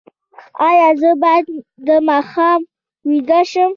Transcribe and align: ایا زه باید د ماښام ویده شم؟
ایا 0.67 0.87
زه 1.01 1.09
باید 1.23 1.45
د 1.87 1.89
ماښام 2.09 2.59
ویده 3.09 3.41
شم؟ 3.51 3.69